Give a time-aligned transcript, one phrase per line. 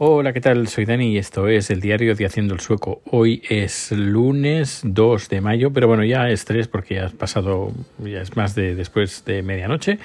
[0.00, 0.68] Hola, ¿qué tal?
[0.68, 3.02] Soy Dani y esto es el diario de Haciendo el Sueco.
[3.10, 7.72] Hoy es lunes 2 de mayo, pero bueno, ya es 3 porque ya ha pasado,
[7.98, 9.98] ya es más de después de medianoche.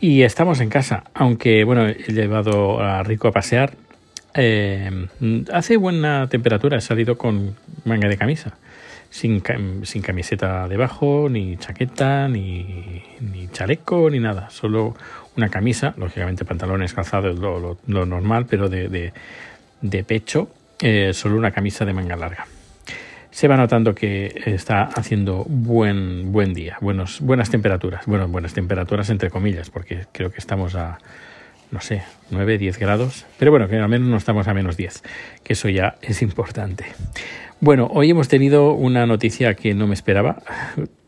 [0.00, 3.74] Y estamos en casa, aunque bueno, he llevado a Rico a pasear.
[4.34, 5.06] Eh,
[5.52, 7.54] hace buena temperatura, he salido con
[7.84, 8.56] manga de camisa,
[9.10, 9.42] sin,
[9.82, 14.94] sin camiseta debajo, ni chaqueta, ni, ni chaleco, ni nada, solo
[15.36, 19.12] una camisa, lógicamente pantalones calzados, lo, lo, normal, pero de,
[19.80, 20.48] de, pecho,
[20.80, 22.46] eh, solo una camisa de manga larga.
[23.30, 28.06] Se va notando que está haciendo buen, buen día, buenos, buenas temperaturas.
[28.06, 30.98] Bueno, buenas temperaturas entre comillas, porque creo que estamos a,
[31.70, 33.26] no sé, 9, 10 grados.
[33.38, 35.04] Pero bueno, que al menos no estamos a menos 10,
[35.44, 36.86] que eso ya es importante.
[37.62, 40.42] Bueno, hoy hemos tenido una noticia que no me esperaba,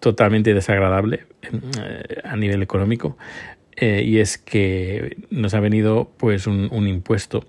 [0.01, 3.17] totalmente desagradable eh, a nivel económico.
[3.75, 7.47] Eh, y es que nos ha venido pues un, impuesto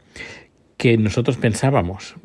[0.77, 2.15] que nosotros pensábamos,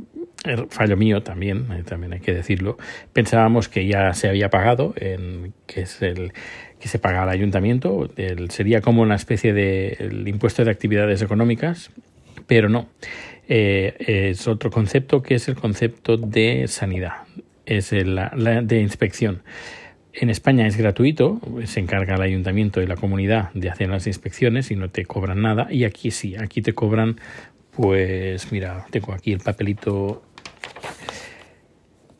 [0.45, 2.79] er, fallo mío también, eh, también hay que decirlo,
[3.13, 6.33] pensábamos que ya se había pagado, en, que es el
[6.79, 8.09] que se paga al ayuntamiento,
[8.51, 11.91] sería como una especie de impuesto de actividades económicas,
[12.49, 12.89] pero no.
[13.47, 17.23] Eh, es otro concepto que es el concepto de sanidad,
[17.65, 18.31] es la
[18.63, 19.43] de inspección.
[20.13, 24.71] En España es gratuito, se encarga el ayuntamiento y la comunidad de hacer las inspecciones
[24.73, 25.69] y no te cobran nada.
[25.71, 27.21] Y aquí sí, aquí te cobran,
[27.71, 30.23] pues mira, tengo aquí el papelito,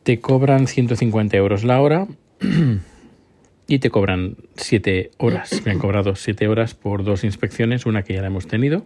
[0.03, 2.07] te cobran 150 euros la hora
[3.67, 5.61] y te cobran 7 horas.
[5.65, 8.85] Me han cobrado 7 horas por dos inspecciones, una que ya la hemos tenido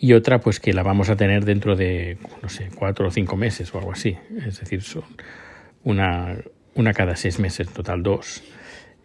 [0.00, 3.36] y otra pues que la vamos a tener dentro de, no sé, 4 o 5
[3.36, 4.16] meses o algo así.
[4.46, 5.04] Es decir, son
[5.84, 6.36] una
[6.74, 8.42] una cada seis meses, en total dos.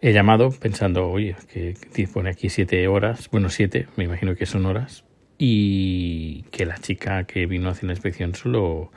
[0.00, 1.74] He llamado pensando, oye, que
[2.12, 5.04] pone aquí siete horas, bueno, siete, me imagino que son horas,
[5.38, 8.90] y que la chica que vino a hacer la inspección solo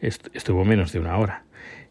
[0.00, 1.44] estuvo menos de una hora.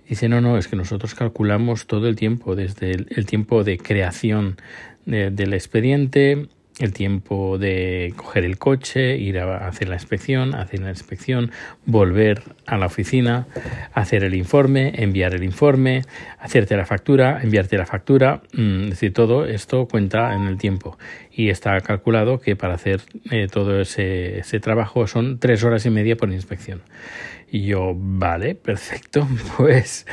[0.07, 4.57] Dice, no, no, es que nosotros calculamos todo el tiempo, desde el, tiempo de creación
[5.05, 6.47] del expediente,
[6.79, 11.51] el tiempo de coger el coche, ir a hacer la inspección, hacer la inspección,
[11.85, 13.47] volver a la oficina,
[13.93, 16.03] hacer el informe, enviar el informe,
[16.39, 20.97] hacerte la factura, enviarte la factura, mm, es decir, todo esto cuenta en el tiempo
[21.31, 25.89] y está calculado que para hacer eh, todo ese, ese trabajo son tres horas y
[25.89, 26.81] media por inspección.
[27.53, 29.27] Y yo, vale, perfecto.
[29.57, 30.07] Pues,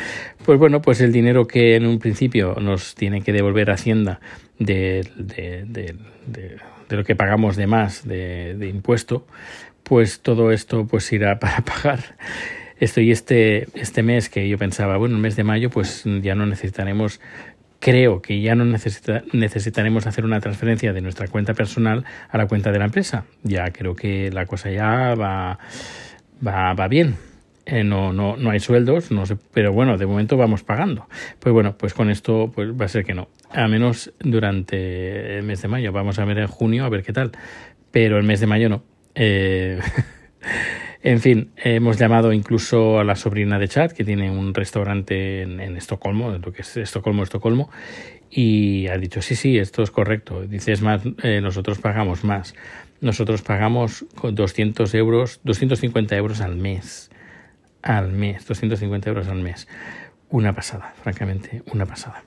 [0.44, 4.20] pues bueno, pues el dinero que en un principio nos tiene que devolver Hacienda
[4.58, 5.94] de, de,
[6.96, 9.26] lo que pagamos de más de, impuesto,
[9.84, 12.16] pues todo esto pues irá para pagar
[12.80, 16.34] esto y este, este mes que yo pensaba, bueno, el mes de mayo pues ya
[16.34, 17.20] no necesitaremos
[17.80, 22.72] creo que ya no necesitaremos hacer una transferencia de nuestra cuenta personal a la cuenta
[22.72, 23.24] de la empresa.
[23.44, 25.60] Ya creo que la cosa ya va,
[26.44, 27.27] va, va bien.
[27.70, 31.06] Eh, no, no, no hay sueldos, no sé, pero bueno, de momento vamos pagando.
[31.38, 33.28] Pues bueno, pues con esto pues va a ser que no.
[33.50, 35.92] A menos durante el mes de mayo.
[35.92, 37.32] Vamos a ver en junio a ver qué tal.
[37.90, 38.84] Pero el mes de mayo no.
[39.14, 39.80] Eh,
[41.02, 45.76] en fin, hemos llamado incluso a la sobrina de Chad, que tiene un restaurante en,
[45.76, 47.68] Estocolmo, lo que es Estocolmo, Estocolmo,
[48.30, 50.40] y ha dicho, sí, sí, esto es correcto.
[50.40, 52.54] Dice, es más, eh, nosotros pagamos más.
[53.02, 57.10] Nosotros pagamos 200 euros, 250 euros al mes
[57.82, 59.68] al mes, 250 euros al mes.
[60.30, 62.22] Una pasada, francamente, una pasada.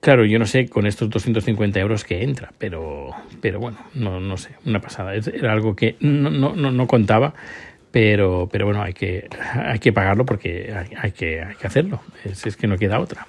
[0.00, 4.36] claro, yo no sé con estos 250 euros que entra, pero, pero bueno, no, no
[4.36, 5.14] sé, una pasada.
[5.14, 7.34] Era algo que no, no, no contaba,
[7.90, 12.02] pero, pero bueno, hay que, hay que pagarlo porque hay, que, hay que hacerlo.
[12.24, 13.26] Es, es, que no queda otra.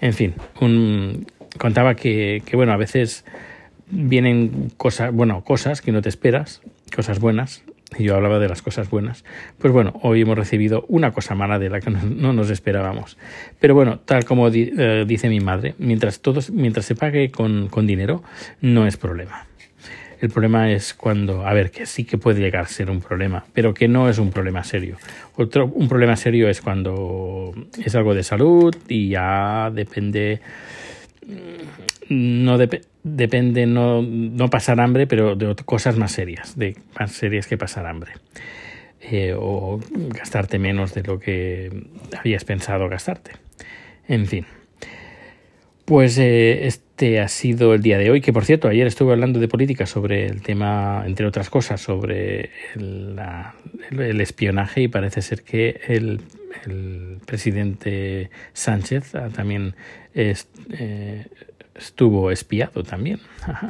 [0.00, 1.26] En fin, un,
[1.58, 3.24] contaba que, que, bueno, a veces
[3.88, 6.60] vienen cosas, bueno, cosas que no te esperas,
[6.94, 7.64] cosas buenas,
[7.98, 9.24] yo hablaba de las cosas buenas,
[9.58, 13.16] pues bueno, hoy hemos recibido una cosa mala de la que no, nos esperábamos.
[13.60, 17.86] Pero bueno, tal como eh, dice mi madre, mientras, todos, mientras se pague con, con
[17.86, 18.22] dinero,
[18.60, 19.46] no es problema.
[20.20, 23.44] El problema es cuando, a ver, que sí que puede llegar a ser un problema,
[23.52, 24.96] pero que no es un problema serio.
[25.36, 27.52] Otro, un problema serio es cuando
[27.84, 30.40] es algo de salud y ya depende
[32.08, 37.56] no depende no, no, pasar hambre, pero de cosas más serias, de más serias que
[37.58, 38.12] pasar hambre.
[39.10, 41.70] Eh, o gastarte menos de lo que
[42.18, 43.32] habías pensado gastarte.
[44.08, 44.46] En fin.
[45.84, 49.38] Pues eh, este ha sido el día de hoy, que por cierto, ayer estuve hablando
[49.38, 55.80] de política sobre el tema, entre otras cosas, sobre el, espionaje y parece ser que
[55.86, 56.20] el,
[57.26, 59.74] presidente Sánchez también
[60.14, 60.48] es,
[60.78, 61.26] eh,
[61.74, 63.20] estuvo espiado también.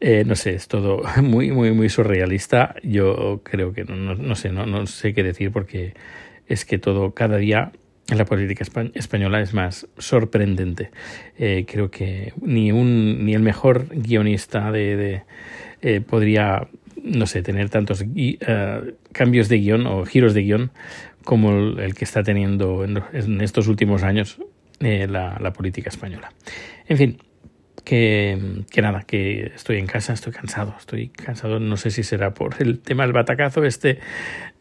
[0.00, 2.76] Eh, no sé, es todo muy, muy, muy surrealista.
[2.84, 5.94] Yo creo que no, no, sé, no, no sé qué decir porque
[6.46, 7.72] es que todo, cada día
[8.08, 10.90] en la política española es más sorprendente.
[11.36, 15.22] Eh, creo que ni un ni el mejor guionista de, de
[15.82, 16.68] eh, podría
[17.02, 20.70] no sé tener tantos uh, cambios de guion o giros de guion
[21.24, 24.40] como el, que está teniendo en, en estos últimos años
[24.80, 26.32] eh, la, política española.
[26.86, 27.18] En fin,
[27.84, 32.34] que, que, nada, que estoy en casa, estoy cansado, estoy cansado, no sé si será
[32.34, 33.98] por el tema del batacazo este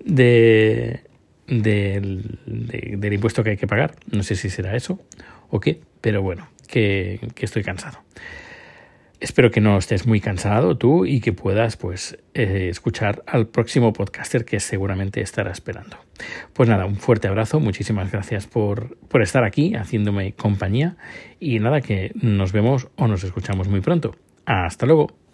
[0.04, 1.08] de
[1.48, 3.96] de, del impuesto que hay que pagar.
[4.12, 5.00] No sé si será eso
[5.50, 8.00] o qué, pero bueno, que, que estoy cansado.
[9.20, 13.92] Espero que no estés muy cansado tú y que puedas pues eh, escuchar al próximo
[13.92, 15.98] podcaster que seguramente estará esperando.
[16.54, 20.98] Pues nada, un fuerte abrazo, muchísimas gracias por, por estar aquí haciéndome compañía
[21.40, 24.16] y nada, que nos vemos o nos escuchamos muy pronto.
[24.46, 25.27] Hasta luego.